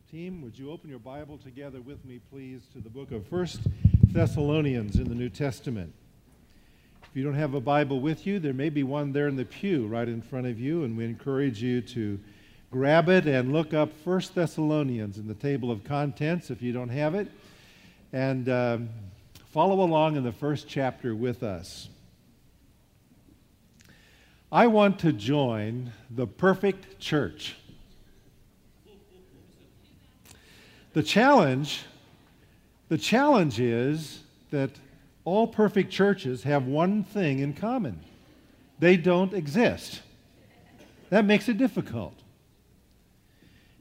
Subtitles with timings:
[0.00, 3.26] worship team, would you open your Bible together with me, please, to the book of
[3.26, 3.60] First
[4.04, 5.92] Thessalonians in the New Testament?
[7.02, 9.44] If you don't have a Bible with you, there may be one there in the
[9.44, 12.18] pew right in front of you, and we encourage you to
[12.70, 16.90] grab it and look up First Thessalonians in the table of contents if you don't
[16.90, 17.28] have it,
[18.12, 18.88] and um,
[19.50, 21.88] follow along in the first chapter with us.
[24.52, 27.56] I want to join the perfect church.
[30.92, 31.84] The challenge,
[32.88, 34.70] the challenge is that
[35.24, 38.00] all perfect churches have one thing in common.
[38.78, 40.02] They don't exist.
[41.10, 42.14] That makes it difficult.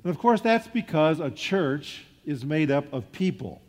[0.04, 3.62] And of course, that's because a church is made up of people.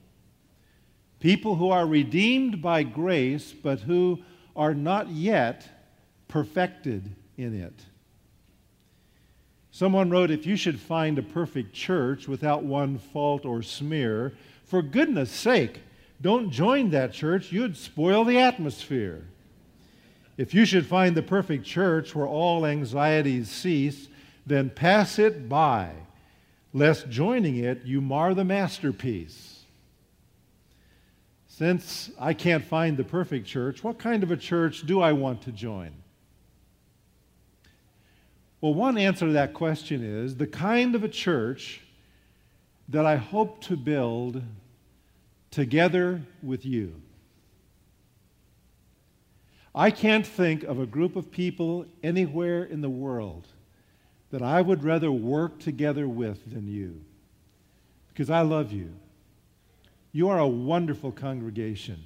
[1.19, 4.21] People who are redeemed by grace, but who
[4.55, 5.69] are not yet
[6.29, 7.75] perfected in it.
[9.70, 14.32] Someone wrote, If you should find a perfect church without one fault or smear,
[14.65, 15.80] for goodness sake,
[16.21, 17.51] don't join that church.
[17.52, 19.24] You'd spoil the atmosphere.
[20.37, 24.09] If you should find the perfect church where all anxieties cease,
[24.46, 25.91] then pass it by,
[26.73, 29.65] lest joining it you mar the masterpiece.
[31.46, 35.43] Since I can't find the perfect church, what kind of a church do I want
[35.43, 35.93] to join?
[38.61, 41.80] Well, one answer to that question is the kind of a church
[42.89, 44.43] that I hope to build
[45.51, 47.01] together with you.
[49.75, 53.47] I can't think of a group of people anywhere in the world
[54.31, 57.01] that I would rather work together with than you
[58.09, 58.93] because I love you.
[60.13, 62.05] You are a wonderful congregation.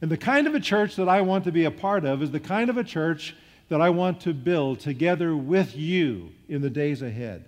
[0.00, 2.30] And the kind of a church that I want to be a part of is
[2.30, 3.34] the kind of a church
[3.68, 7.44] that I want to build together with you in the days ahead.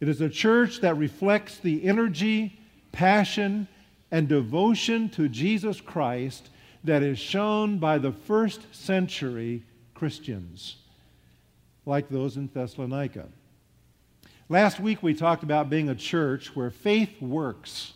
[0.00, 2.58] It is a church that reflects the energy,
[2.92, 3.68] passion,
[4.10, 6.50] and devotion to Jesus Christ
[6.84, 9.62] that is shown by the first century
[9.94, 10.76] Christians,
[11.86, 13.26] like those in Thessalonica.
[14.50, 17.94] Last week we talked about being a church where faith works.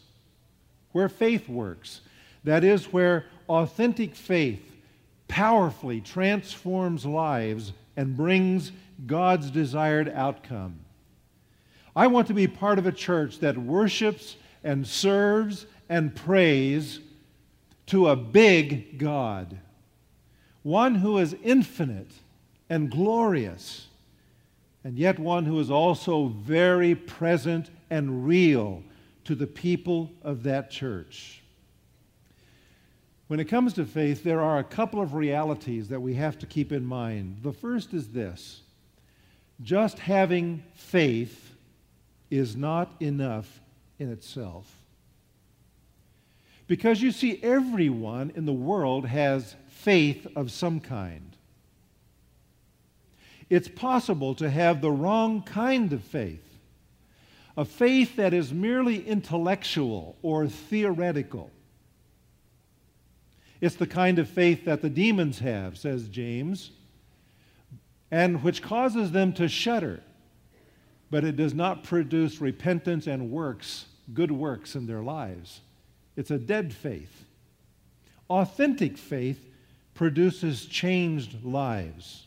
[0.93, 2.01] Where faith works.
[2.45, 4.63] That is, where authentic faith
[5.29, 8.73] powerfully transforms lives and brings
[9.07, 10.81] God's desired outcome.
[11.95, 17.01] I want to be part of a church that worships and serves and prays
[17.87, 19.59] to a big God,
[20.63, 22.11] one who is infinite
[22.69, 23.87] and glorious,
[24.85, 28.83] and yet one who is also very present and real
[29.25, 31.38] to the people of that church.
[33.29, 36.47] When it comes to faith, there are a couple of realities that we have to
[36.47, 37.41] keep in mind.
[37.43, 38.63] The first is this
[39.63, 41.55] just having faith
[42.31, 43.61] is not enough
[43.99, 44.73] in itself.
[46.67, 51.37] Because you see, everyone in the world has faith of some kind.
[53.51, 56.45] It's possible to have the wrong kind of faith,
[57.57, 61.51] a faith that is merely intellectual or theoretical.
[63.61, 66.71] It's the kind of faith that the demons have, says James,
[68.11, 70.01] and which causes them to shudder,
[71.11, 75.61] but it does not produce repentance and works, good works in their lives.
[76.17, 77.25] It's a dead faith.
[78.31, 79.45] Authentic faith
[79.95, 82.27] produces changed lives.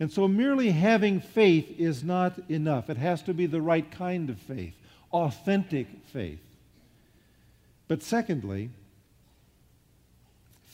[0.00, 2.88] And so merely having faith is not enough.
[2.88, 4.74] It has to be the right kind of faith,
[5.12, 6.40] authentic faith.
[7.88, 8.70] But secondly,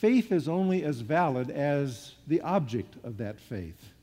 [0.05, 3.95] faith is only as valid as the object of that faith.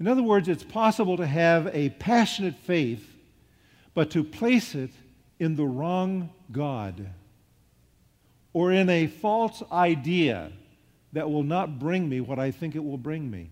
[0.00, 3.06] In other words, it's possible to have a passionate faith,
[3.92, 4.88] but to place it
[5.38, 7.10] in the wrong God
[8.54, 10.50] or in a false idea
[11.12, 13.50] that will not bring me what I think it will bring me.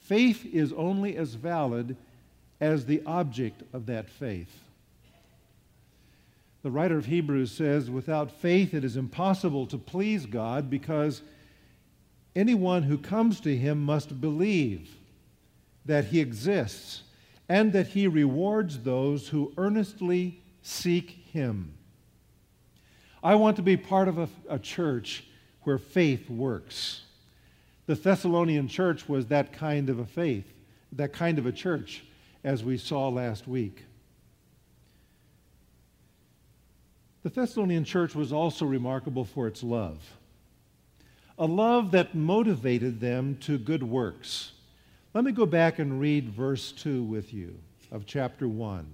[0.00, 1.96] Faith is only as valid
[2.60, 4.67] as the object of that faith.
[6.62, 11.22] The writer of Hebrews says, without faith it is impossible to please God because
[12.34, 14.96] anyone who comes to him must believe
[15.84, 17.02] that he exists
[17.48, 21.74] and that he rewards those who earnestly seek him.
[23.22, 25.24] I want to be part of a, a, church
[25.62, 27.02] where faith works.
[27.86, 30.44] The Thessalonian church was that kind of a faith,
[30.92, 32.04] that kind of a church,
[32.44, 33.84] as we saw last week.
[37.22, 39.98] The Thessalonian church was also remarkable for its love,
[41.38, 44.52] a love that motivated them to good works.
[45.14, 47.58] Let me go back and read verse 2 with you
[47.90, 48.86] of chapter 1.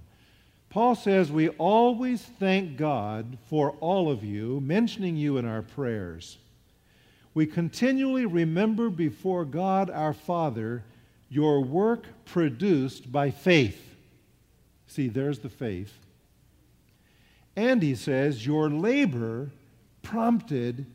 [0.69, 6.37] Paul says, We always thank God for all of you, mentioning you in our prayers.
[7.33, 10.83] We continually remember before God our Father
[11.29, 13.95] your work produced by faith.
[14.87, 15.93] See, there's the faith.
[17.55, 19.51] And he says, Your labor
[20.01, 20.85] prompted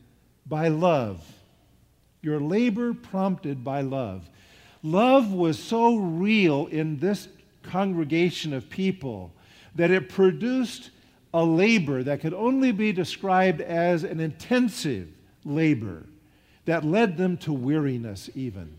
[0.45, 1.25] by love.
[2.21, 4.29] Your labor prompted by love.
[4.83, 7.27] Love was so real in this
[7.63, 9.31] congregation of people
[9.75, 10.89] that it produced
[11.33, 15.07] a labor that could only be described as an intensive
[15.45, 16.05] labor
[16.65, 18.77] that led them to weariness, even.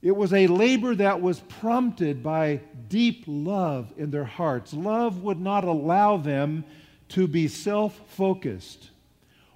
[0.00, 4.72] It was a labor that was prompted by deep love in their hearts.
[4.72, 6.64] Love would not allow them
[7.10, 8.90] to be self focused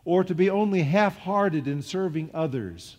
[0.05, 2.97] or to be only half hearted in serving others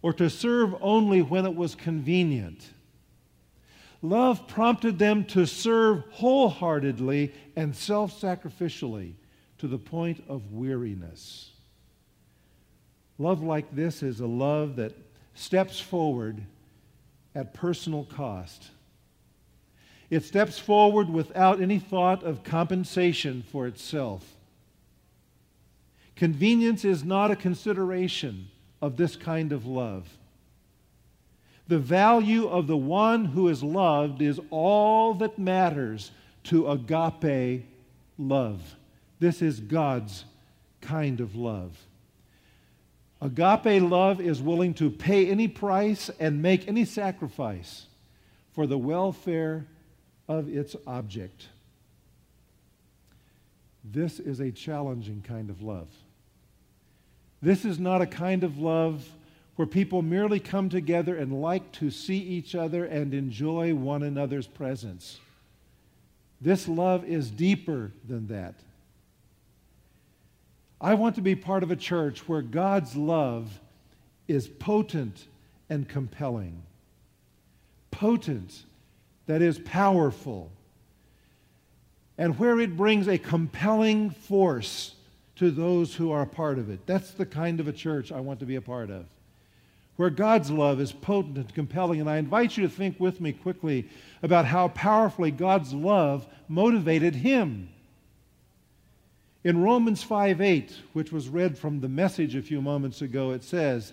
[0.00, 2.70] or to serve only when it was convenient.
[4.00, 9.12] Love prompted them to serve wholeheartedly and self sacrificially
[9.58, 11.50] to the point of weariness.
[13.18, 14.94] Love like this is a love that
[15.34, 16.44] steps forward
[17.38, 18.70] at personal cost.
[20.10, 24.34] It steps forward without any thought of compensation for itself.
[26.16, 28.48] Convenience is not a consideration
[28.82, 30.08] of this kind of love.
[31.68, 36.10] The value of the one who is loved is all that matters
[36.44, 37.66] to agape
[38.18, 38.74] love.
[39.20, 40.24] This is God's
[40.80, 41.78] kind of love.
[43.20, 47.86] Agape love is willing to pay any price and make any sacrifice
[48.52, 49.66] for the welfare
[50.28, 51.48] of its object.
[53.84, 55.88] This is a challenging kind of love.
[57.40, 59.08] This is not a kind of love
[59.56, 64.46] where people merely come together and like to see each other and enjoy one another's
[64.46, 65.18] presence.
[66.40, 68.54] This love is deeper than that.
[70.80, 73.60] I want to be part of a church where God's love
[74.28, 75.26] is potent
[75.68, 76.62] and compelling.
[77.90, 78.62] Potent,
[79.26, 80.50] that is powerful,
[82.16, 84.94] and where it brings a compelling force
[85.36, 86.86] to those who are a part of it.
[86.86, 89.06] That's the kind of a church I want to be a part of
[89.98, 92.00] where God's love is potent and compelling.
[92.00, 93.88] And I invite you to think with me quickly
[94.22, 97.68] about how powerfully God's love motivated him.
[99.44, 103.44] In Romans 5 8, which was read from the message a few moments ago, it
[103.44, 103.92] says,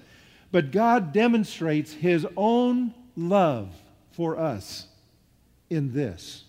[0.51, 3.69] But God demonstrates his own love
[4.11, 4.87] for us
[5.69, 6.43] in this.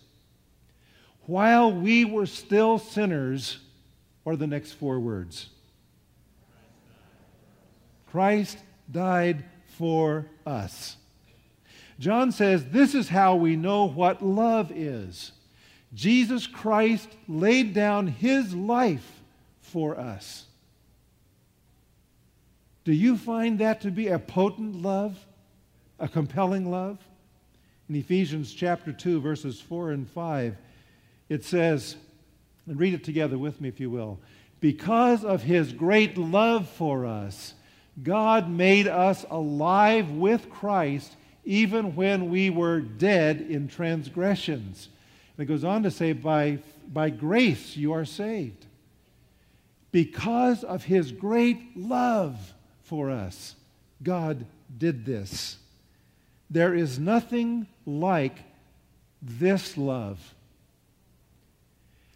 [1.21, 3.59] While we were still sinners,
[4.25, 5.49] or the next four words
[8.11, 8.57] Christ
[8.91, 9.45] died
[9.77, 10.97] for us.
[11.99, 15.31] John says this is how we know what love is.
[15.93, 19.21] Jesus Christ laid down his life
[19.61, 20.45] for us.
[22.83, 25.17] Do you find that to be a potent love,
[25.99, 26.99] a compelling love?
[27.89, 30.57] In Ephesians chapter 2, verses 4 and 5,
[31.29, 31.95] it says,
[32.65, 34.19] and read it together with me if you will.
[34.59, 37.53] Because of his great love for us,
[38.03, 41.15] God made us alive with Christ
[41.45, 44.89] even when we were dead in transgressions.
[45.37, 46.59] And it goes on to say, by,
[46.91, 48.65] by grace you are saved.
[49.91, 52.53] Because of his great love
[52.83, 53.55] for us,
[54.03, 54.45] God
[54.77, 55.57] did this.
[56.49, 58.37] There is nothing like
[59.21, 60.33] this love.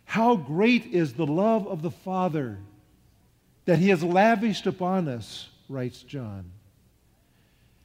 [0.06, 2.58] How great is the love of the Father
[3.66, 6.51] that he has lavished upon us writes John.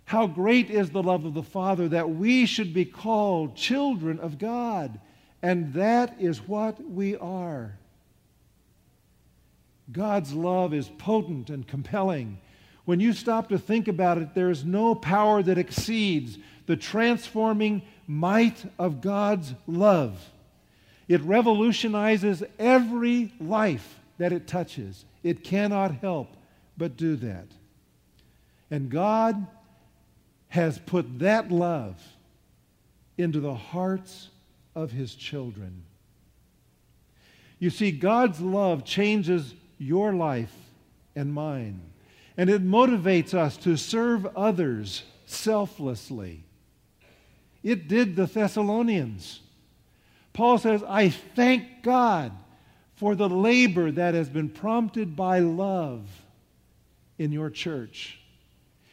[0.04, 4.38] How great is the love of the Father that we should be called children of
[4.38, 5.00] God,
[5.42, 7.76] and that is what we are.
[9.92, 12.38] God's love is potent and compelling.
[12.84, 17.82] When you stop to think about it, there is no power that exceeds the transforming
[18.06, 20.30] might of God's love.
[21.08, 25.04] It revolutionizes every life that it touches.
[25.22, 26.36] It cannot help
[26.76, 27.46] but do that.
[28.70, 29.46] And God
[30.48, 32.00] has put that love
[33.18, 34.28] into the hearts
[34.76, 35.82] of his children.
[37.58, 40.54] You see, God's love changes your life
[41.16, 41.80] and mine,
[42.36, 46.44] and it motivates us to serve others selflessly.
[47.64, 49.40] It did the Thessalonians.
[50.34, 52.30] Paul says, I thank God
[52.96, 56.06] for the labor that has been prompted by love
[57.18, 58.18] in your church.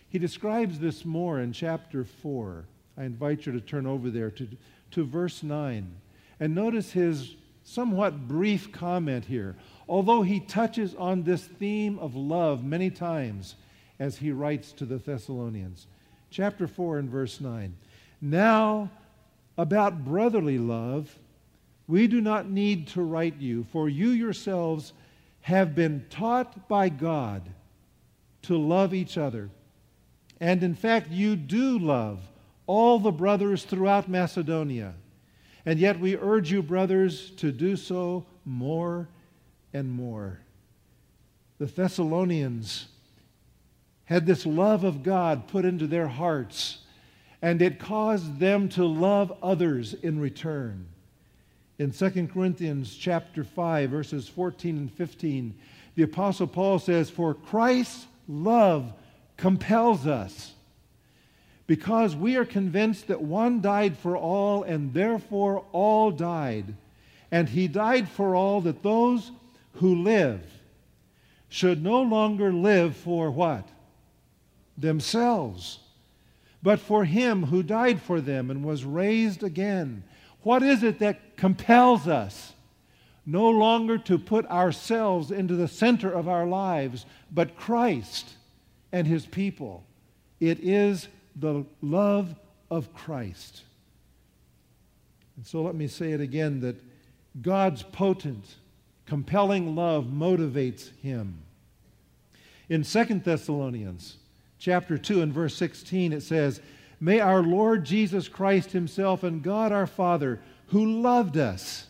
[0.08, 2.64] He describes this more in chapter 4.
[2.98, 4.48] I invite you to turn over there to,
[4.94, 5.96] to verse 9.
[6.40, 9.56] And notice his somewhat brief comment here.
[9.88, 13.56] Although he touches on this theme of love many times
[14.00, 15.88] as he writes to the Thessalonians.
[16.30, 17.76] Chapter 4 and verse 9.
[18.22, 18.90] Now,
[19.58, 21.20] about brotherly love,
[21.88, 24.94] we do not need to write you, for you yourselves
[25.42, 27.50] have been taught by God
[28.44, 29.50] to love each other.
[30.40, 32.20] And in fact, you do love
[32.66, 34.94] all the brothers throughout Macedonia.
[35.66, 39.08] And yet we urge you, brothers, to do so more
[39.74, 40.40] and more.
[41.58, 42.88] The Thessalonians
[44.06, 46.80] had this love of God put into their hearts,
[47.42, 50.88] and it caused them to love others in return.
[51.80, 55.56] In 2 Corinthians chapter 5 verses 14 and 15,
[55.96, 58.94] the apostle Paul says, "For Christ's love
[59.38, 60.53] compels us,
[61.66, 66.76] because we are convinced that one died for all, and therefore all died.
[67.32, 69.32] And he died for all, that those
[69.74, 70.42] who live
[71.50, 73.68] should no longer live for what?
[74.78, 75.80] Themselves,
[76.62, 80.04] but for him who died for them and was raised again.
[80.42, 82.54] What is it that compels us?
[83.26, 88.34] No longer to put ourselves into the center of our lives, but Christ
[88.92, 89.86] and his people.
[90.40, 92.36] It is the love
[92.70, 93.64] of Christ.
[95.36, 96.76] And so let me say it again that
[97.42, 98.56] God's potent,
[99.06, 101.40] compelling love motivates him.
[102.70, 104.18] In 2 Thessalonians
[104.60, 106.62] chapter 2 and verse 16 it says,
[107.00, 111.88] "May our Lord Jesus Christ himself and God our Father, who loved us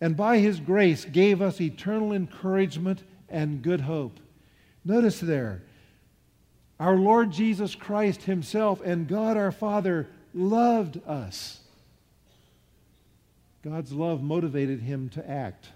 [0.00, 4.18] and by his grace gave us eternal encouragement and good hope."
[4.84, 5.62] Notice there,
[6.82, 11.60] our Lord Jesus Christ Himself and God our Father loved us.
[13.62, 15.68] God's love motivated Him to act.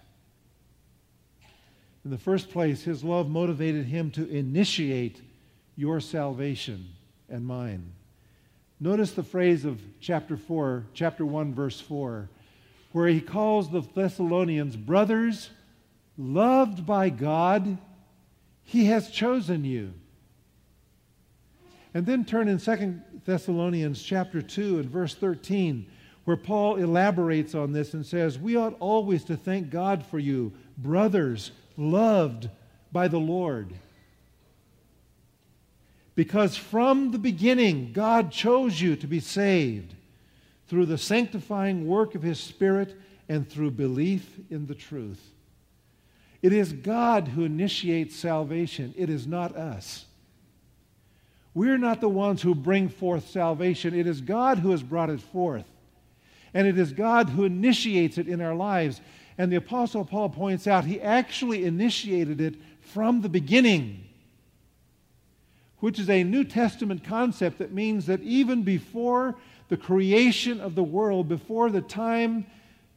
[2.05, 5.23] In the first place, His love motivated Him to initiate
[5.77, 6.89] your salvation
[7.29, 7.93] and mine.
[8.81, 12.29] Notice the phrase of chapter 4, chapter 1, verse 4,
[12.91, 15.51] where he calls the Thessalonians brothers,
[16.19, 17.79] loved by God,
[18.65, 19.93] He has chosen you.
[21.97, 25.87] And then turn in 2 Thessalonians chapter 2 and verse 13,
[26.27, 30.53] where Paul elaborates on this and says, We ought always to thank God for you,
[30.77, 32.51] brothers, loved
[32.93, 33.73] by the Lord.
[36.15, 39.95] Because from the beginning, God chose you to be saved
[40.69, 42.95] through the sanctifying work of His Spirit
[43.27, 45.31] and through belief in the truth.
[46.43, 50.06] It is God who initiates salvation, it is not us.
[51.57, 53.99] We're not the ones who bring forth salvation.
[53.99, 55.65] It is God who has brought it forth.
[56.53, 59.01] And it is God who initiates it in our lives.
[59.39, 64.05] And the Apostle Paul points out he actually initiated it from the beginning,
[65.79, 69.35] which is a New Testament concept that means that even before
[69.71, 72.45] the creation of the world, before the time,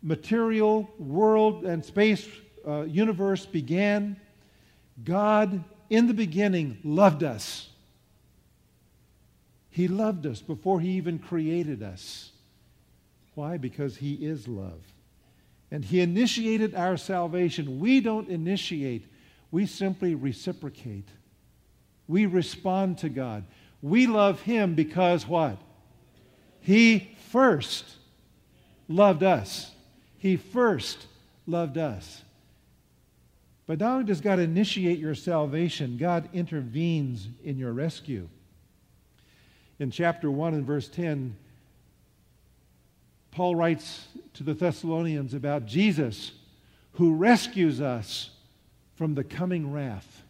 [0.03, 2.27] material, world, and space
[2.67, 4.19] uh, universe began,
[5.05, 7.68] God in the beginning loved us.
[9.79, 12.33] He loved us before He even created us.
[13.33, 13.55] Why?
[13.55, 14.81] Because He is love.
[15.71, 17.79] And He initiated our salvation.
[17.79, 19.05] We don't initiate,
[19.51, 21.07] we simply reciprocate.
[22.09, 23.45] We respond to God.
[23.81, 25.57] We love Him because what?
[26.59, 27.86] He first
[28.89, 29.71] loved us.
[30.17, 31.07] He first
[31.48, 32.21] loved us.
[33.65, 38.27] But not only does God initiate your salvation, God intervenes in your rescue
[39.79, 41.36] in chapter 1 and verse 10,
[43.31, 46.33] Paul writes to the Thessalonians about Jesus
[46.93, 48.31] who rescues us
[48.95, 50.24] from the coming wrath.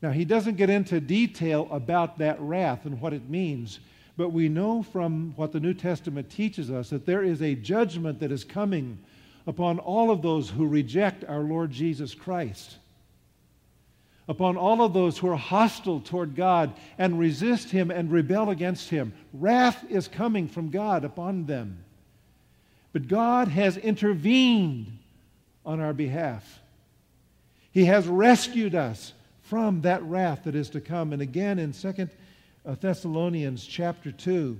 [0.00, 3.80] Now, he doesn't get into detail about that wrath and what it means,
[4.16, 8.20] but we know from what the New Testament teaches us that there is a judgment
[8.20, 8.98] that is coming
[9.46, 12.76] upon all of those who reject our Lord Jesus Christ
[14.28, 18.88] upon all of those who are hostile toward God and resist Him and rebel against
[18.90, 19.12] Him.
[19.32, 21.84] Wrath is coming from God upon them.
[22.92, 24.98] But God has intervened
[25.66, 26.60] on our behalf.
[27.72, 29.12] He has rescued us
[29.42, 31.12] from that wrath that is to come.
[31.12, 32.08] And again in 2
[32.64, 34.58] uh, Thessalonians chapter 2,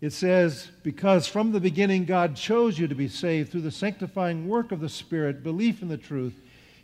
[0.00, 4.48] it says, Because from the beginning God chose you to be saved through the sanctifying
[4.48, 6.34] work of the Spirit, belief in the truth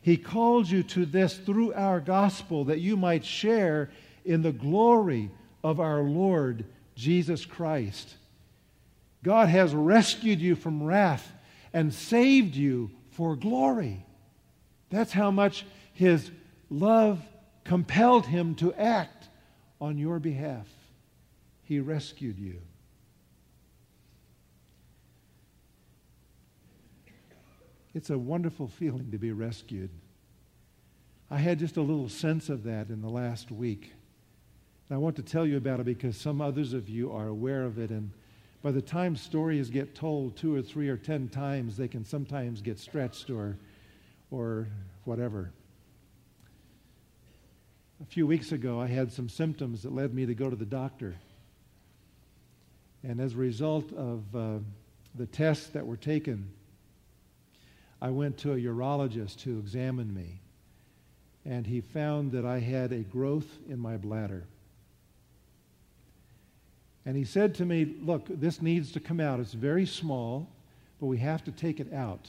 [0.02, 3.88] He called you to this through our gospel that you might share
[4.25, 5.30] in the glory
[5.62, 6.64] of our Lord
[6.97, 8.16] Jesus Christ.
[9.23, 11.32] God has rescued you from wrath
[11.73, 14.04] and saved you for glory.
[14.90, 16.30] That's how much His
[16.68, 17.21] love
[17.64, 19.28] compelled Him to act
[19.80, 20.66] on your behalf.
[21.62, 22.61] He rescued you.
[27.94, 29.90] It's a wonderful feeling to be rescued.
[31.30, 33.92] I had just a little sense of that in the last week.
[34.88, 37.64] And I want to tell you about it because some others of you are aware
[37.64, 37.90] of it.
[37.90, 38.11] And
[38.62, 42.62] by the time stories get told two or three or ten times, they can sometimes
[42.62, 43.56] get stretched or,
[44.30, 44.68] or
[45.04, 45.50] whatever.
[48.00, 50.66] A few weeks ago, I had some symptoms that led me to go to the
[50.66, 51.14] doctor.
[53.02, 54.58] And as a result of uh,
[55.14, 56.49] the tests that were taken,
[58.02, 60.40] I went to a urologist who examined me,
[61.44, 64.42] and he found that I had a growth in my bladder.
[67.06, 69.38] And he said to me, Look, this needs to come out.
[69.38, 70.49] It's very small,
[70.99, 72.28] but we have to take it out.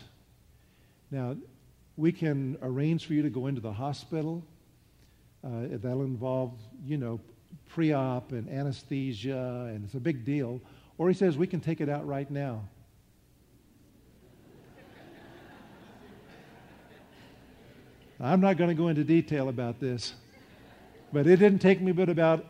[1.10, 1.36] Now,
[1.98, 4.44] we can arrange for you to go into the hospital.
[5.44, 6.54] Uh, that'll involve,
[6.86, 7.20] you know,
[7.70, 10.62] pre op and anesthesia, and it's a big deal.
[11.00, 12.62] Or he says, We can take it out right now.
[18.24, 20.14] I'm not going to go into detail about this,
[21.12, 22.46] but it didn't take me but about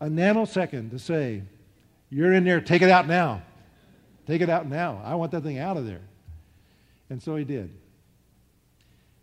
[0.00, 1.42] a nanosecond to say,
[2.08, 3.42] You're in there, take it out now.
[4.28, 5.02] Take it out now.
[5.04, 6.02] I want that thing out of there.
[7.10, 7.70] And so he did.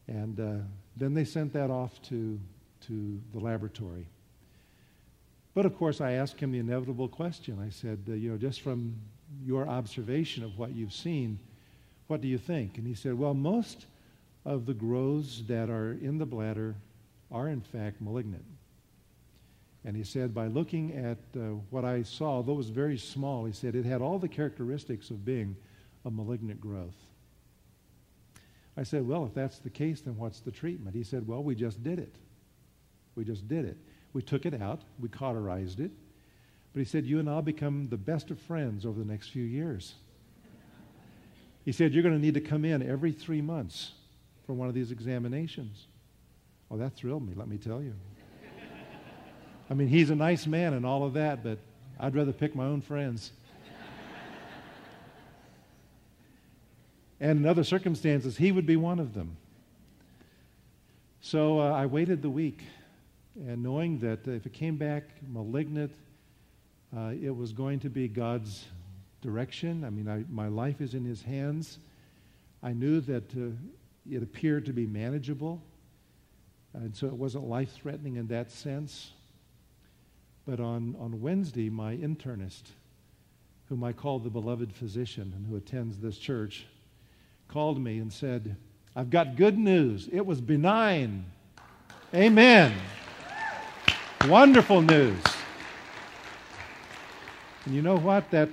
[0.07, 0.65] And uh,
[0.97, 2.39] then they sent that off to,
[2.87, 4.05] to the laboratory.
[5.53, 7.57] But of course, I asked him the inevitable question.
[7.65, 8.95] I said, uh, You know, just from
[9.45, 11.39] your observation of what you've seen,
[12.07, 12.77] what do you think?
[12.77, 13.85] And he said, Well, most
[14.45, 16.75] of the growths that are in the bladder
[17.31, 18.45] are in fact malignant.
[19.83, 23.46] And he said, by looking at uh, what I saw, though it was very small,
[23.46, 25.55] he said it had all the characteristics of being
[26.05, 26.96] a malignant growth.
[28.77, 30.96] I said, well, if that's the case, then what's the treatment?
[30.96, 32.15] He said, well, we just did it.
[33.15, 33.77] We just did it.
[34.13, 35.91] We took it out, we cauterized it.
[36.74, 39.43] But he said, you and I'll become the best of friends over the next few
[39.43, 39.96] years.
[41.63, 43.91] He said, you're going to need to come in every three months
[44.46, 45.88] for one of these examinations.
[46.70, 47.94] Oh, that thrilled me, let me tell you.
[49.70, 51.58] I mean, he's a nice man and all of that, but
[52.00, 53.31] I'd rather pick my own friends.
[57.20, 59.38] and in other circumstances, he would be one of them.
[61.22, 62.64] So uh, I waited the week,
[63.36, 65.92] and knowing that if it came back malignant,
[66.96, 68.66] uh, it was going to be God's
[69.22, 69.84] direction.
[69.84, 71.79] I mean, I, my life is in his hands.
[72.62, 73.50] I knew that uh,
[74.09, 75.61] it appeared to be manageable,
[76.74, 79.11] and so it wasn't life threatening in that sense.
[80.46, 82.63] But on, on Wednesday, my internist,
[83.70, 86.68] whom I call the beloved physician and who attends this church,
[87.48, 88.55] called me and said,
[88.96, 90.07] I've got good news.
[90.11, 91.25] It was benign.
[92.13, 92.74] Amen.
[94.27, 95.22] Wonderful news.
[97.65, 98.29] And you know what?
[98.31, 98.50] That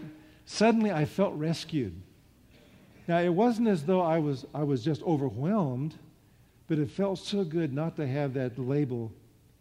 [0.47, 2.01] suddenly I felt rescued.
[3.09, 5.95] Now, it wasn't as though I was, I was just overwhelmed,
[6.69, 9.13] but it felt so good not to have that label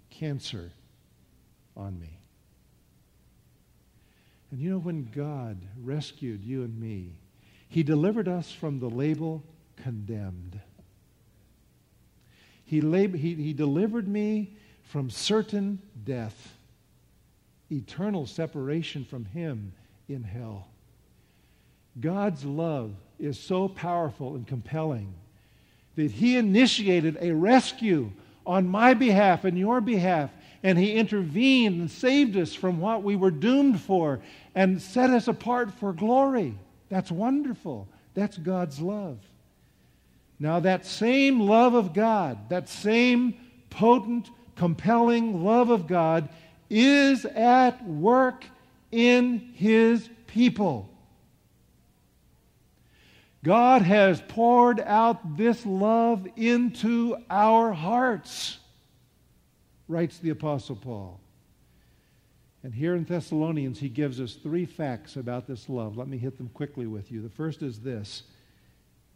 [0.09, 0.71] cancer
[1.75, 2.19] on me.
[4.51, 7.13] And you know, when God rescued you and me,
[7.69, 9.43] He delivered us from the label
[9.77, 10.59] condemned.
[12.65, 16.53] He, lab- he, he delivered me from certain death,
[17.71, 19.73] eternal separation from Him
[20.07, 20.67] in hell.
[21.99, 25.13] God's love is so powerful and compelling
[25.95, 28.11] that He initiated a rescue
[28.45, 30.31] on my behalf and your behalf,
[30.63, 34.19] and He intervened and saved us from what we were doomed for
[34.55, 36.57] and set us apart for glory.
[36.89, 37.87] That's wonderful.
[38.13, 39.17] That's God's love.
[40.39, 43.35] Now, that same love of God, that same
[43.69, 46.29] potent, compelling love of God,
[46.69, 48.45] is at work
[48.91, 50.90] in His people.
[53.43, 58.59] God has poured out this love into our hearts,
[59.87, 61.19] writes the Apostle Paul.
[62.63, 65.97] And here in Thessalonians, he gives us three facts about this love.
[65.97, 67.21] Let me hit them quickly with you.
[67.21, 68.23] The first is this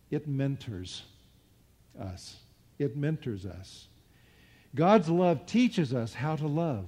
[0.10, 1.04] it mentors
[2.00, 2.38] us.
[2.80, 3.88] It mentors us.
[4.74, 6.88] God's love teaches us how to love.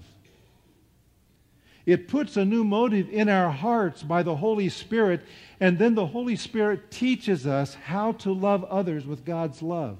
[1.88, 5.22] It puts a new motive in our hearts by the Holy Spirit,
[5.62, 9.98] and then the Holy Spirit teaches us how to love others with God's love.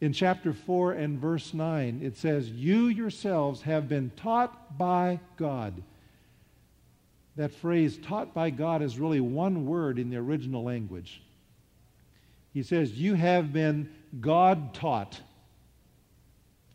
[0.00, 5.84] In chapter 4 and verse 9, it says, You yourselves have been taught by God.
[7.36, 11.22] That phrase, taught by God, is really one word in the original language.
[12.52, 13.88] He says, You have been
[14.20, 15.20] God taught.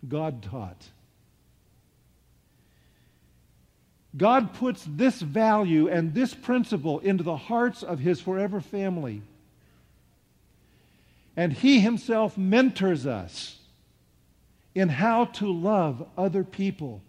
[0.08, 0.88] God taught.
[4.16, 9.22] God puts this value and this principle into the hearts of his forever family.
[11.36, 13.58] And he himself mentors us
[14.76, 17.02] in how to love other people.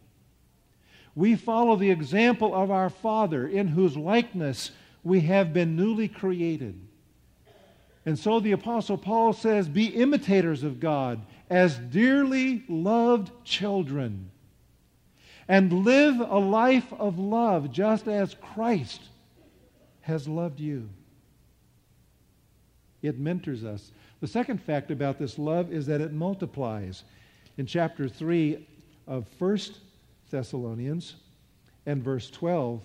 [1.15, 4.71] We follow the example of our Father, in whose likeness
[5.03, 6.81] we have been newly created.
[8.07, 14.31] And so the Apostle Paul says, Be imitators of God as dearly loved children,
[15.49, 19.01] and live a life of love just as Christ
[20.03, 20.89] has loved you.
[23.03, 23.93] It mentors us.
[24.21, 27.05] The second fact about this love is that it multiplies.
[27.59, 28.67] In chapter 3
[29.07, 29.59] of 1
[30.31, 31.17] Thessalonians
[31.85, 32.83] and verse 12,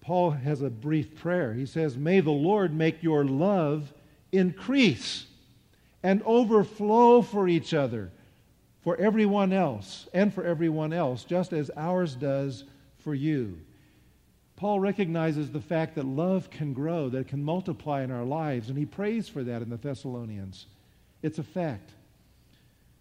[0.00, 1.52] Paul has a brief prayer.
[1.52, 3.92] He says, May the Lord make your love
[4.32, 5.26] increase
[6.02, 8.10] and overflow for each other,
[8.88, 12.64] for everyone else, and for everyone else, just as ours does
[12.96, 13.60] for you.
[14.56, 18.70] Paul recognizes the fact that love can grow, that it can multiply in our lives,
[18.70, 20.64] and he prays for that in the Thessalonians.
[21.20, 21.90] It's a fact.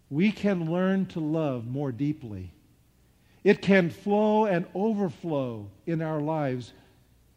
[0.10, 2.52] We can learn to love more deeply.
[3.46, 6.74] It can flow and overflow in our lives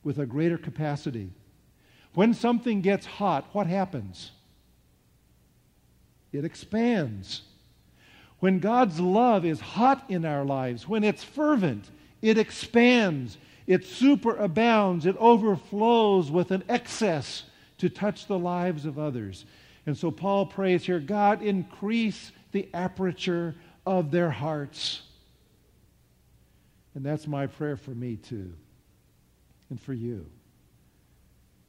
[0.02, 1.30] with a greater capacity.
[2.14, 4.32] When something gets hot, what happens?
[6.32, 7.42] It expands.
[8.40, 13.38] When God's love is hot in our lives, when it's fervent, it expands
[13.70, 17.44] it superabounds, it overflows with an excess
[17.78, 19.44] to touch the lives of others.
[19.86, 23.54] And so Paul prays here God, increase the aperture
[23.86, 25.02] of their hearts.
[26.96, 28.52] And that's my prayer for me too,
[29.70, 30.26] and for you.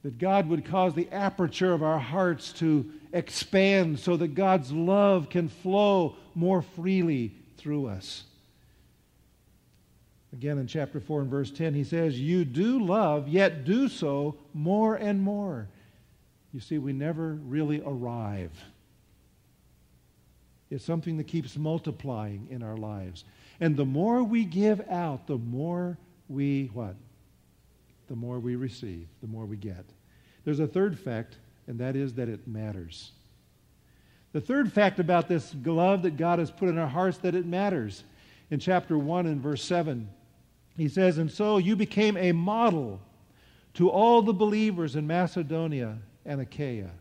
[0.04, 5.30] That God would cause the aperture of our hearts to expand so that God's love
[5.30, 8.24] can flow more freely through us.
[10.34, 14.38] Again, in chapter 4 and verse 10, he says, You do love, yet do so
[14.54, 15.68] more and more.
[16.54, 18.52] You see, we never really arrive.
[20.70, 23.26] It's something that keeps multiplying in our lives.
[23.60, 25.98] And the more we give out, the more
[26.30, 26.96] we what?
[28.12, 29.86] The more we receive, the more we get.
[30.44, 33.14] There's a third fact, and that is that it matters.
[34.34, 37.46] The third fact about this love that God has put in our hearts that it
[37.46, 38.04] matters.
[38.50, 40.10] In chapter 1 and verse 7,
[40.76, 43.00] he says, And so you became a model
[43.76, 46.92] to all the believers in Macedonia and Achaia.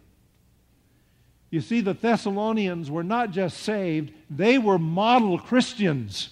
[1.50, 6.30] You see, the Thessalonians were not just saved, they were model Christians.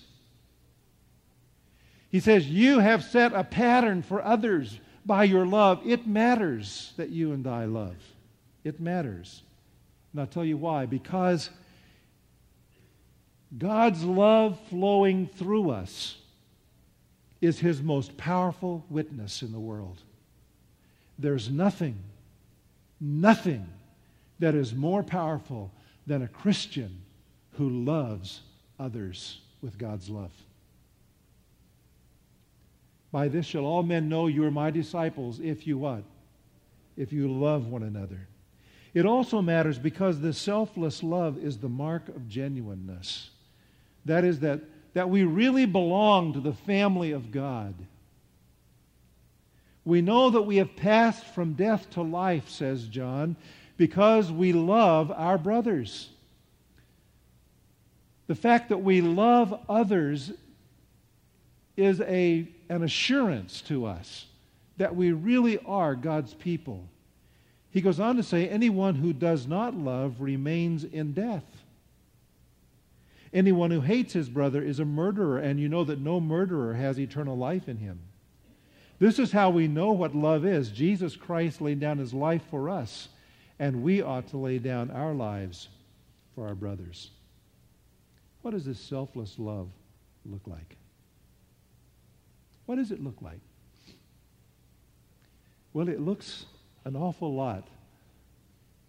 [2.10, 5.80] He says, You have set a pattern for others by your love.
[5.84, 7.96] It matters that you and I love.
[8.64, 9.42] It matters.
[10.12, 10.86] And I'll tell you why.
[10.86, 11.50] Because
[13.56, 16.16] God's love flowing through us
[17.40, 20.02] is his most powerful witness in the world.
[21.18, 21.98] There's nothing,
[23.00, 23.66] nothing
[24.38, 25.72] that is more powerful
[26.06, 27.02] than a Christian
[27.52, 28.40] who loves
[28.78, 30.32] others with God's love.
[33.10, 36.04] By this shall all men know you are my disciples if you what?
[36.96, 38.28] If you love one another.
[38.94, 43.30] It also matters because the selfless love is the mark of genuineness.
[44.04, 44.60] That is, that
[44.94, 47.74] that we really belong to the family of God.
[49.84, 53.36] We know that we have passed from death to life, says John,
[53.76, 56.08] because we love our brothers.
[58.26, 60.32] The fact that we love others
[61.78, 64.26] is a, an assurance to us
[64.78, 66.84] that we really are God's people.
[67.70, 71.44] He goes on to say, anyone who does not love remains in death.
[73.32, 76.98] Anyone who hates his brother is a murderer, and you know that no murderer has
[76.98, 78.00] eternal life in him.
[78.98, 80.70] This is how we know what love is.
[80.70, 83.08] Jesus Christ laid down his life for us,
[83.58, 85.68] and we ought to lay down our lives
[86.34, 87.10] for our brothers.
[88.42, 89.68] What does this selfless love
[90.24, 90.76] look like?
[92.68, 93.40] What does it look like?
[95.72, 96.44] Well, it looks
[96.84, 97.66] an awful lot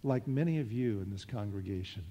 [0.04, 2.04] like many of you in this congregation.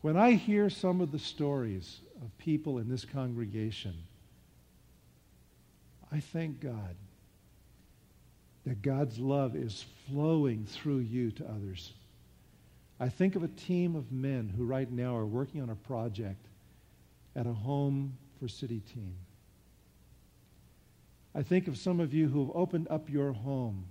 [0.00, 3.92] When I hear some of the stories of people in this congregation,
[6.10, 6.96] I thank God
[8.64, 11.92] that God's love is flowing through you to others.
[12.98, 16.46] I think of a team of men who right now are working on a project
[17.36, 19.14] at a home for City Team.
[21.34, 23.84] I think of some of you who have opened up your home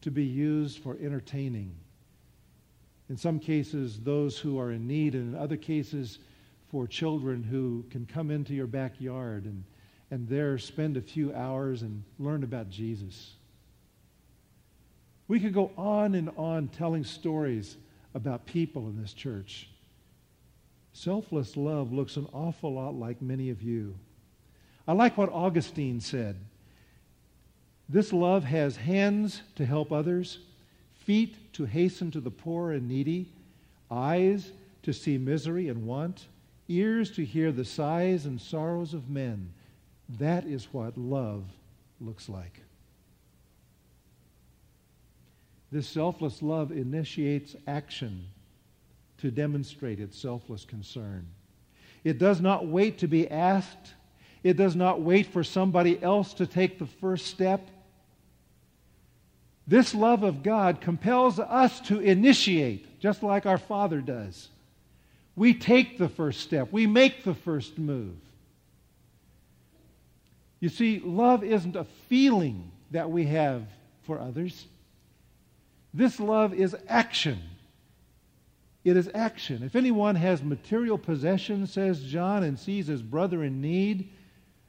[0.00, 1.76] to be used for entertaining.
[3.08, 6.18] In some cases, those who are in need, and in other cases,
[6.70, 9.62] for children who can come into your backyard and,
[10.10, 13.34] and there spend a few hours and learn about Jesus.
[15.28, 17.76] We could go on and on telling stories
[18.14, 19.68] about people in this church.
[20.92, 23.94] Selfless love looks an awful lot like many of you.
[24.86, 26.36] I like what Augustine said.
[27.88, 30.38] This love has hands to help others,
[30.94, 33.28] feet to hasten to the poor and needy,
[33.90, 34.52] eyes
[34.82, 36.26] to see misery and want,
[36.68, 39.52] ears to hear the sighs and sorrows of men.
[40.18, 41.44] That is what love
[42.00, 42.60] looks like.
[45.70, 48.26] This selfless love initiates action
[49.22, 51.24] to demonstrate its selfless concern.
[52.02, 53.94] It does not wait to be asked.
[54.42, 57.68] It does not wait for somebody else to take the first step.
[59.64, 64.48] This love of God compels us to initiate, just like our Father does.
[65.36, 68.16] We take the first step, we make the first move.
[70.58, 73.62] You see, love isn't a feeling that we have
[74.02, 74.66] for others.
[75.94, 77.38] This love is action.
[78.84, 79.62] It is action.
[79.62, 84.10] If anyone has material possessions, says John, and sees his brother in need,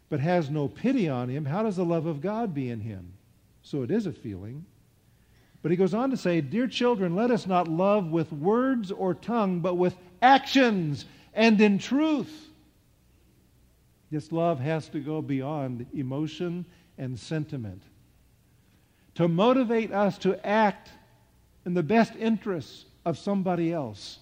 [0.09, 3.13] but has no pity on him, how does the love of God be in him?
[3.63, 4.65] So it is a feeling.
[5.63, 9.15] But he goes on to say, Dear children, let us not love with words or
[9.15, 12.49] tongue, but with actions and in truth.
[14.11, 16.65] This love has to go beyond emotion
[16.99, 17.81] and sentiment.
[19.15, 20.91] To motivate us to act
[21.65, 24.19] in the best interests of somebody else,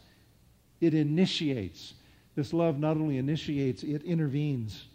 [0.79, 1.93] it initiates.
[2.35, 4.85] This love not only initiates, it intervenes.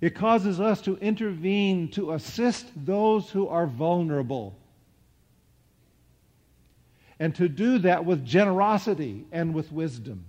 [0.00, 4.56] It causes us to intervene to assist those who are vulnerable
[7.18, 10.24] and to do that with generosity and with wisdom.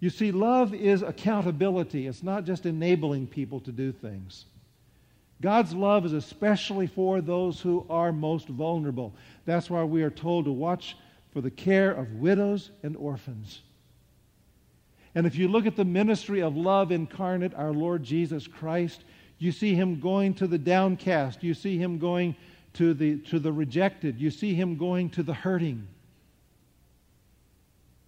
[0.00, 2.06] You see, love is accountability.
[2.06, 4.46] It's not just enabling people to do things.
[5.40, 9.14] God's love is especially for those who are most vulnerable.
[9.44, 10.96] That's why we are told to watch
[11.32, 13.60] for the care of widows and orphans.
[15.14, 19.04] And if you look at the ministry of love incarnate, our Lord Jesus Christ,
[19.38, 21.42] you see him going to the downcast.
[21.42, 22.34] You see him going
[22.74, 24.20] to the, to the rejected.
[24.20, 25.86] You see him going to the hurting.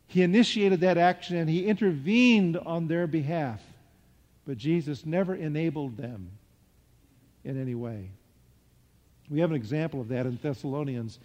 [0.09, 3.61] He initiated that action and he intervened on their behalf.
[4.47, 6.31] But Jesus never enabled them
[7.47, 8.11] in any way.
[9.31, 11.19] We have an example of that in Thessalonians,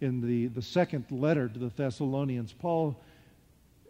[0.00, 2.52] in the, the second letter to the Thessalonians.
[2.52, 3.00] Paul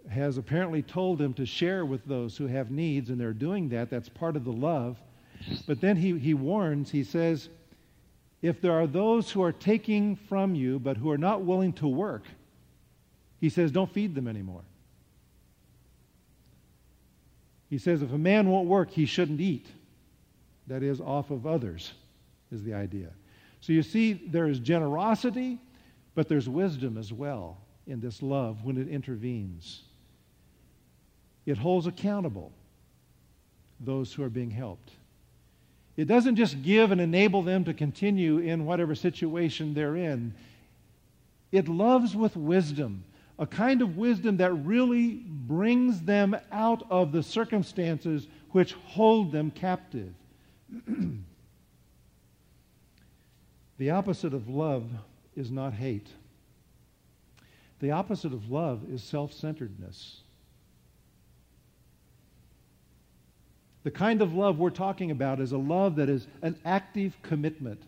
[0.09, 3.91] has apparently told them to share with those who have needs, and they're doing that.
[3.91, 4.97] That's part of the love.
[5.67, 7.49] But then he, he warns, he says,
[8.43, 11.89] if there are those who are taking from you but who are not willing to
[11.89, 12.25] work,
[13.41, 14.63] he says, don't feed them anymore.
[17.71, 19.67] He says, if a man won't work, he shouldn't eat.
[20.73, 21.93] That is, off of others,
[22.51, 23.11] is the idea.
[23.61, 25.59] So you see, there is generosity,
[26.15, 29.83] but there's wisdom as well in this love when it intervenes.
[31.45, 32.53] It holds accountable
[33.81, 34.93] those who are being helped.
[35.99, 40.33] It doesn't just give and enable them to continue in whatever situation they're in.
[41.51, 43.05] It loves with wisdom,
[43.39, 49.51] a kind of wisdom that really brings them out of the circumstances which hold them
[49.51, 50.15] captive.
[53.79, 54.85] The opposite of love
[55.37, 56.09] is not hate.
[57.81, 60.21] The opposite of love is self centeredness.
[63.83, 67.83] The kind of love we're talking about is a love that is an active commitment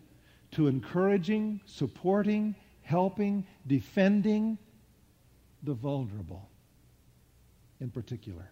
[0.51, 4.57] to encouraging, supporting, helping, defending
[5.63, 6.49] the vulnerable
[7.79, 8.49] in particular.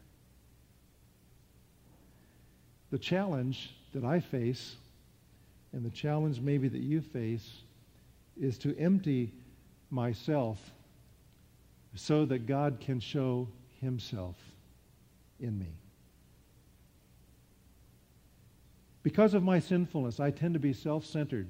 [2.91, 4.75] The challenge that I face,
[5.71, 7.49] and the challenge maybe that you face,
[8.39, 9.31] is to empty
[9.89, 10.59] myself
[11.95, 13.47] so that God can show
[13.79, 14.35] himself
[15.39, 15.75] in me.
[19.03, 21.47] Because of my sinfulness, I tend to be self centered.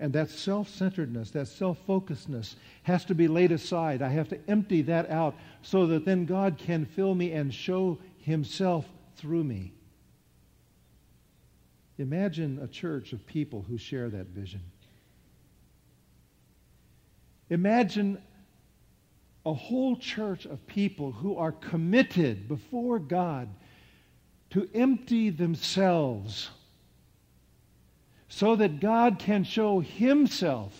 [0.00, 4.00] And that self centeredness, that self focusedness has to be laid aside.
[4.00, 7.98] I have to empty that out so that then God can fill me and show
[8.18, 9.74] Himself through me.
[12.00, 14.62] Imagine a church of people who share that vision.
[17.50, 18.16] Imagine
[19.44, 23.50] a whole church of people who are committed before God
[24.48, 26.48] to empty themselves
[28.30, 30.72] so that God can show Himself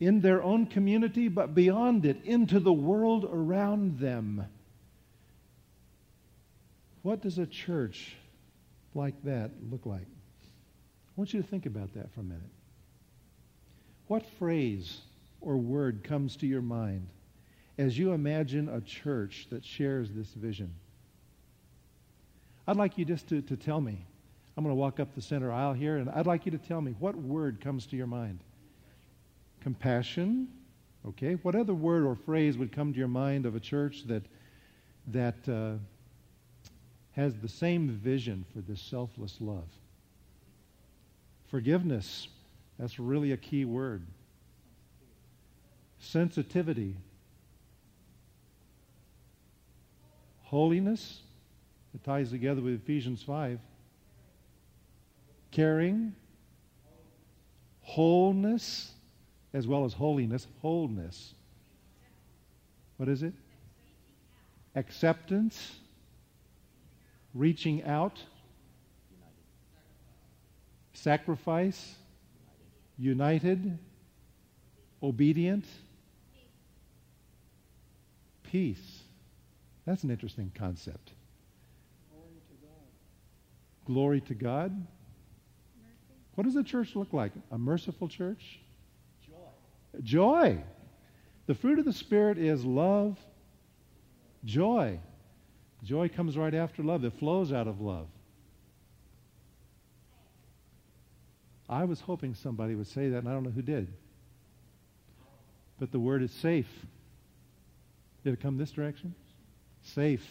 [0.00, 4.44] in their own community, but beyond it, into the world around them.
[7.02, 8.16] What does a church
[8.96, 10.02] like that look like?
[10.02, 12.42] I want you to think about that for a minute.
[14.08, 14.98] What phrase
[15.40, 17.08] or word comes to your mind
[17.78, 20.74] as you imagine a church that shares this vision?
[22.66, 24.04] I'd like you just to, to tell me.
[24.56, 26.80] I'm going to walk up the center aisle here, and I'd like you to tell
[26.80, 28.40] me what word comes to your mind.
[29.60, 30.48] Compassion.
[31.06, 31.34] Okay.
[31.34, 34.24] What other word or phrase would come to your mind of a church that
[35.08, 35.74] that uh,
[37.16, 39.68] has the same vision for this selfless love?
[41.48, 42.28] Forgiveness.
[42.78, 44.02] That's really a key word.
[45.98, 46.94] Sensitivity.
[50.42, 51.20] Holiness.
[51.94, 53.58] It ties together with Ephesians 5.
[55.52, 56.14] Caring.
[57.80, 58.92] Wholeness
[59.54, 60.46] as well as holiness.
[60.60, 61.32] Wholeness.
[62.98, 63.32] What is it?
[64.74, 65.76] Acceptance.
[67.36, 68.18] Reaching out.
[70.94, 71.96] Sacrifice.
[72.96, 73.78] United.
[75.02, 75.66] Obedient.
[78.42, 79.02] Peace.
[79.84, 81.12] That's an interesting concept.
[83.84, 84.86] Glory to God.
[86.34, 87.32] What does a church look like?
[87.52, 88.60] A merciful church?
[90.02, 90.58] Joy.
[91.46, 93.18] The fruit of the Spirit is love,
[94.44, 94.98] joy.
[95.86, 98.08] Joy comes right after love, it flows out of love.
[101.68, 103.86] I was hoping somebody would say that, and I don't know who did.
[105.78, 106.68] But the word is safe.
[108.24, 109.14] Did it come this direction?
[109.82, 110.26] Safe.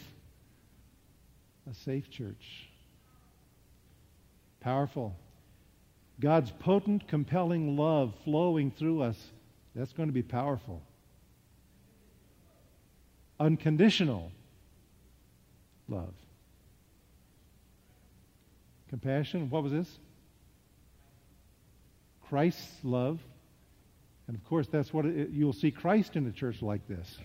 [1.72, 2.68] A safe church.
[4.60, 5.16] Powerful.
[6.20, 9.18] God's potent, compelling love flowing through us
[9.74, 10.82] that's going to be powerful.
[13.40, 14.34] Unconditional
[15.88, 16.14] love.
[18.90, 19.50] Compassion.
[19.50, 20.00] What was this?
[22.30, 23.20] Christ's love.
[24.28, 27.18] And of course, that's what it, you'll see Christ in a church like this.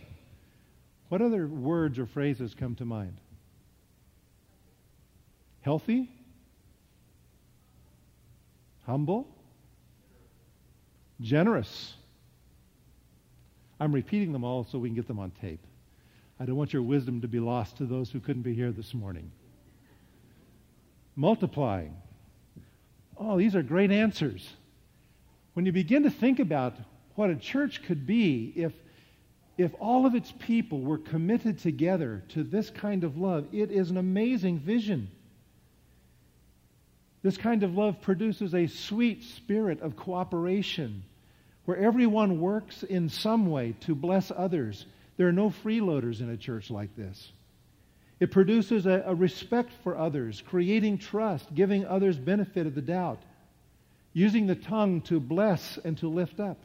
[1.08, 3.16] What other words or phrases come to mind?
[5.62, 6.08] Healthy?
[8.86, 9.26] Humble?
[11.20, 11.94] Generous?
[13.78, 15.64] I'm repeating them all so we can get them on tape.
[16.40, 18.94] I don't want your wisdom to be lost to those who couldn't be here this
[18.94, 19.30] morning.
[21.14, 21.94] Multiplying.
[23.18, 24.48] Oh, these are great answers.
[25.52, 26.74] When you begin to think about
[27.14, 28.72] what a church could be if,
[29.58, 33.90] if all of its people were committed together to this kind of love, it is
[33.90, 35.10] an amazing vision.
[37.22, 41.02] This kind of love produces a sweet spirit of cooperation
[41.66, 44.86] where everyone works in some way to bless others.
[45.20, 47.30] There are no freeloaders in a church like this.
[48.20, 53.20] It produces a, a, respect for others, creating trust, giving others benefit of the doubt,
[54.14, 56.56] using the tongue to bless and to lift up.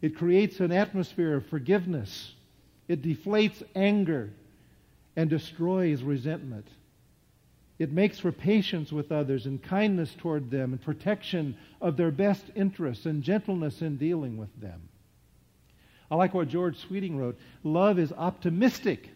[0.00, 2.34] It creates an atmosphere of forgiveness.
[2.86, 4.30] It deflates anger
[5.16, 6.68] and destroys resentment.
[7.80, 12.44] It makes for patience with others and kindness toward them and protection of their best
[12.54, 14.88] interests and gentleness in dealing with them.
[16.10, 19.10] I like what George Sweeting wrote love is optimistic.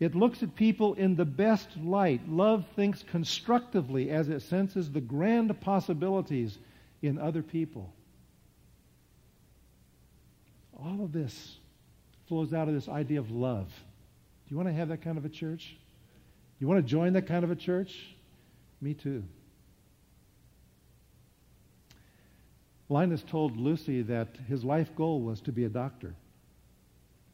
[0.00, 2.28] It looks at people in the best light.
[2.28, 6.56] Love thinks constructively as it senses the grand possibilities
[7.02, 7.92] in other people.
[10.80, 11.56] All of this
[12.28, 13.66] flows out of this idea of love.
[13.66, 15.76] Do you want to have that kind of a church?
[16.60, 17.98] You want to join that kind of a church?
[18.80, 19.24] Me too.
[22.88, 26.14] Linus told Lucy that his life goal was to be a doctor.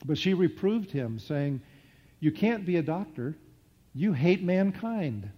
[0.05, 1.61] But she reproved him, saying,
[2.20, 3.36] You can't be a doctor.
[3.94, 5.30] You hate mankind.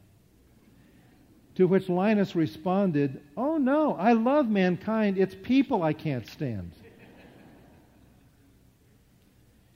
[1.56, 5.18] To which Linus responded, Oh no, I love mankind.
[5.18, 6.72] It's people I can't stand.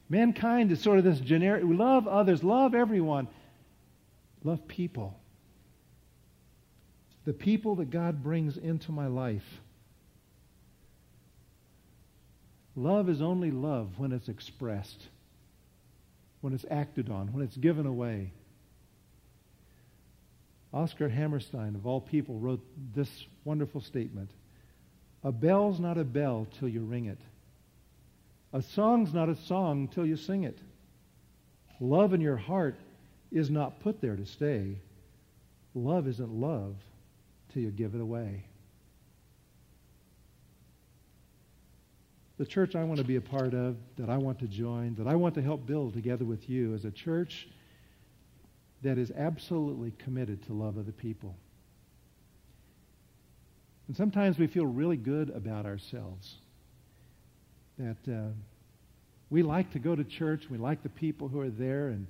[0.09, 3.29] mankind is sort of this generic we love others, love everyone.
[4.43, 5.19] Love people.
[7.27, 9.61] The people that God brings into my life.
[12.81, 15.09] Love is only love when it's expressed,
[16.41, 18.33] when it's acted on, when it's given away.
[20.73, 22.65] Oscar Hammerstein, of all people, wrote
[22.95, 23.11] this
[23.45, 24.31] wonderful statement
[25.23, 27.19] A bell's not a bell till you ring it.
[28.55, 30.59] A song's not a song till you sing it.
[31.81, 32.77] Love in your heart
[33.31, 34.79] is not put there to stay.
[35.75, 36.77] Love isn't love
[37.53, 38.45] till you give it away.
[42.41, 45.07] The church I want to be a part of, that I want to join, that
[45.07, 47.47] I want to help build together with you is a church
[48.81, 51.37] that is absolutely committed to love other people.
[53.89, 56.37] And sometimes we feel really good about ourselves.
[57.79, 58.31] That uh,
[59.29, 62.07] we like to go to church, we like the people who are there, and,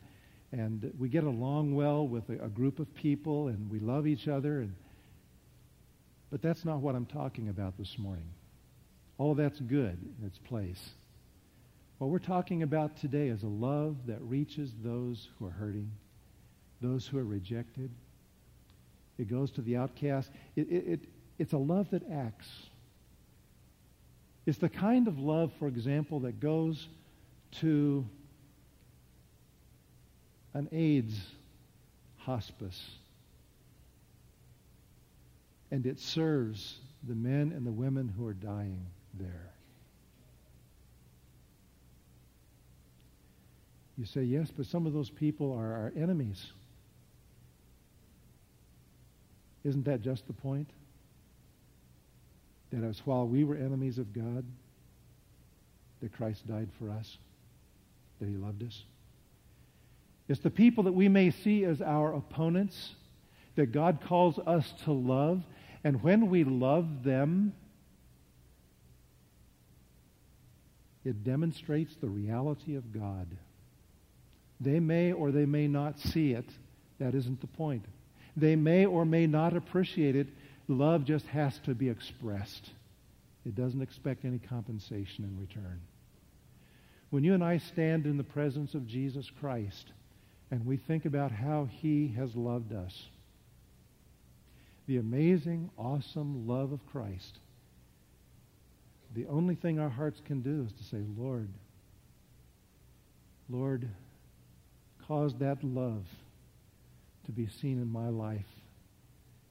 [0.53, 4.29] and we get along well with a, a group of people, and we love each
[4.29, 4.61] other.
[4.61, 4.77] And,
[6.31, 8.29] but that's not what I'm talking about this morning.
[9.21, 10.83] All that's good in its place.
[11.99, 15.91] What we're talking about today is a love that reaches those who are hurting
[16.81, 17.91] those who are rejected.
[19.19, 20.31] It goes to the outcast.
[20.57, 21.01] It, it, it,
[21.39, 22.49] it's a love that acts.
[24.47, 26.89] It's the kind of love, for example, that goes
[27.61, 28.07] to
[30.55, 31.21] an AIDS
[32.17, 32.89] hospice
[35.71, 38.87] and it serves the men and the women who are dying
[39.19, 39.51] there.
[43.99, 46.53] You say, yes, but some of those people are our enemies.
[49.63, 50.71] Isn't that just the point?
[52.73, 54.45] That as while we were enemies of God,
[56.01, 57.19] that Christ died for us,
[58.21, 58.85] that he loved us.
[60.29, 62.95] It's the people that we may see as our opponents
[63.57, 65.43] that God calls us to love.
[65.85, 67.53] And when we love them,
[71.05, 73.27] it demonstrates the reality of God.
[74.61, 76.49] They may or they may not see it.
[76.99, 77.85] That isn't the point.
[78.37, 80.29] They may or may not appreciate it.
[80.69, 82.71] Love just has to be expressed.
[83.47, 85.81] It doesn't expect any compensation in return.
[87.09, 89.93] When you and I stand in the presence of Jesus Christ
[90.51, 93.07] and we think about how he has loved us,
[94.87, 97.39] the amazing, awesome love of Christ,
[99.15, 101.49] the only thing our hearts can do is to say, Lord,
[103.49, 103.89] Lord,
[105.09, 106.05] cause that love
[107.27, 108.47] to be seen in my life.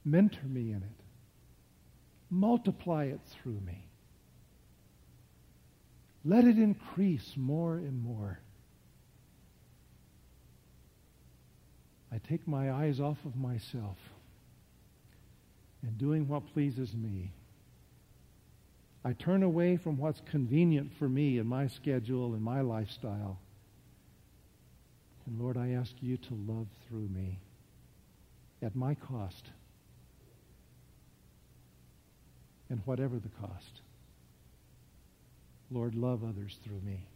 [0.04, 1.04] Mentor me in it.
[2.30, 3.84] Multiply it through me.
[6.24, 8.38] Let it increase more and more.
[12.12, 13.96] I take my eyes off of myself
[15.82, 17.32] and doing what pleases me.
[19.04, 23.38] I turn away from what's convenient for me and my schedule and my lifestyle.
[25.26, 27.38] And Lord, I ask you to love through me
[28.62, 29.46] at my cost
[32.68, 33.80] and whatever the cost.
[35.70, 37.06] Lord, love others through me.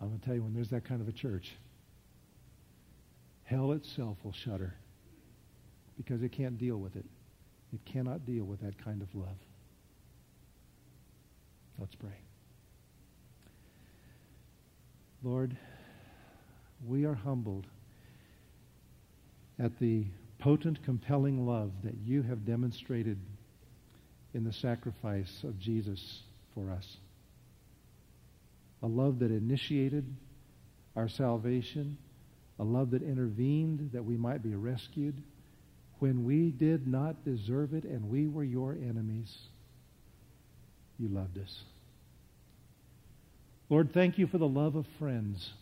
[0.00, 1.52] I'm going to tell you, when there's that kind of a church,
[3.44, 4.74] hell itself will shudder
[5.96, 7.04] because it can't deal with it.
[7.72, 9.36] It cannot deal with that kind of love.
[11.78, 12.10] Let's pray.
[15.22, 15.56] Lord,
[16.86, 17.66] we are humbled
[19.58, 20.06] at the
[20.38, 23.18] potent, compelling love that you have demonstrated
[24.34, 26.22] in the sacrifice of Jesus
[26.54, 26.98] for us.
[28.82, 30.04] A love that initiated
[30.94, 31.96] our salvation,
[32.58, 35.22] a love that intervened that we might be rescued
[35.98, 39.34] when we did not deserve it and we were your enemies.
[40.98, 41.62] You loved us.
[43.68, 45.52] Lord, thank you for the love of friends.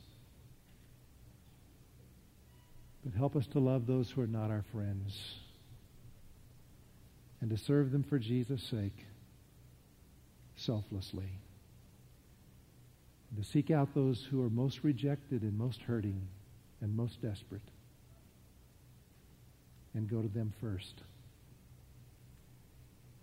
[3.05, 5.19] But help us to love those who are not our friends
[7.41, 9.05] and to serve them for Jesus' sake
[10.57, 11.29] selflessly.
[13.31, 16.27] And to seek out those who are most rejected and most hurting
[16.81, 17.61] and most desperate
[19.95, 21.03] and go to them first.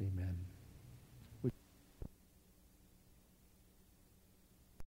[0.02, 0.51] Amen.